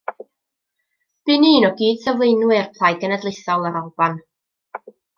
[1.29, 4.21] Bu'n un o gyd-sylfaenwyr Plaid Genedlaethol yr Alban.